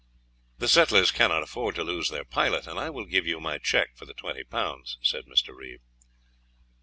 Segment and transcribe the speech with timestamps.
[0.57, 3.95] "The settlers cannot afford to lose their pilot, and I will give you my cheque
[3.95, 5.55] for the twenty pounds," said Mr.
[5.55, 5.81] Reeve.